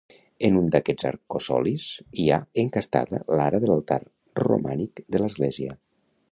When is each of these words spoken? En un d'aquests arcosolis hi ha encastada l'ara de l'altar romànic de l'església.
En 0.47 0.55
un 0.61 0.69
d'aquests 0.75 1.05
arcosolis 1.09 1.85
hi 2.23 2.25
ha 2.29 2.39
encastada 2.63 3.21
l'ara 3.41 3.61
de 3.67 3.71
l'altar 3.73 4.01
romànic 4.45 5.07
de 5.17 5.23
l'església. 5.25 5.81